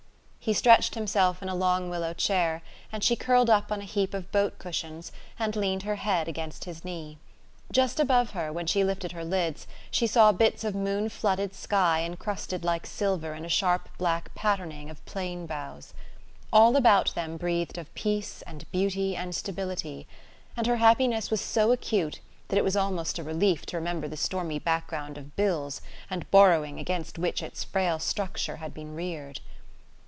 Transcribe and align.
He 0.43 0.53
stretched 0.53 0.95
himself 0.95 1.43
in 1.43 1.49
a 1.49 1.53
long 1.55 1.87
willow 1.91 2.13
chair, 2.13 2.63
and 2.91 3.03
she 3.03 3.15
curled 3.15 3.47
up 3.47 3.71
on 3.71 3.79
a 3.79 3.83
heap 3.85 4.11
of 4.15 4.31
boat 4.31 4.57
cushions 4.57 5.11
and 5.37 5.55
leaned 5.55 5.83
her 5.83 5.97
head 5.97 6.27
against 6.27 6.65
his 6.65 6.83
knee. 6.83 7.19
Just 7.71 7.99
above 7.99 8.31
her, 8.31 8.51
when 8.51 8.65
she 8.65 8.83
lifted 8.83 9.11
her 9.11 9.23
lids, 9.23 9.67
she 9.91 10.07
saw 10.07 10.31
bits 10.31 10.63
of 10.63 10.73
moon 10.73 11.09
flooded 11.09 11.53
sky 11.53 11.99
incrusted 12.03 12.63
like 12.63 12.87
silver 12.87 13.35
in 13.35 13.45
a 13.45 13.49
sharp 13.49 13.87
black 13.99 14.33
patterning 14.33 14.89
of 14.89 15.05
plane 15.05 15.45
boughs. 15.45 15.93
All 16.51 16.75
about 16.75 17.13
them 17.13 17.37
breathed 17.37 17.77
of 17.77 17.93
peace 17.93 18.41
and 18.47 18.65
beauty 18.71 19.15
and 19.15 19.35
stability, 19.35 20.07
and 20.57 20.65
her 20.65 20.77
happiness 20.77 21.29
was 21.29 21.39
so 21.39 21.71
acute 21.71 22.19
that 22.47 22.57
it 22.57 22.63
was 22.63 22.75
almost 22.75 23.19
a 23.19 23.23
relief 23.23 23.67
to 23.67 23.77
remember 23.77 24.07
the 24.07 24.17
stormy 24.17 24.57
background 24.57 25.19
of 25.19 25.35
bills 25.35 25.81
and 26.09 26.31
borrowing 26.31 26.79
against 26.79 27.19
which 27.19 27.43
its 27.43 27.63
frail 27.63 27.99
structure 27.99 28.55
had 28.55 28.73
been 28.73 28.95
reared. 28.95 29.39